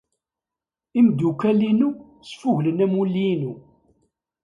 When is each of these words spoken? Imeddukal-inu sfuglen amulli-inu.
Imeddukal-inu 0.99 1.89
sfuglen 2.29 2.79
amulli-inu. 2.85 3.53